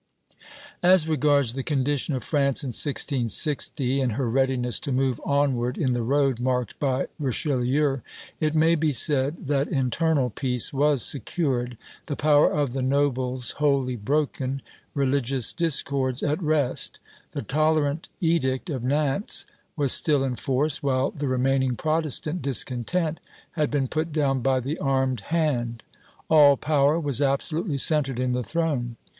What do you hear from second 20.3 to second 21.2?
force, while